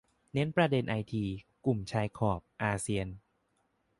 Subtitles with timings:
[0.33, 1.23] เน้นประเด็นไอที-
[1.65, 3.07] กลุ่มชายขอบ-อาเซียน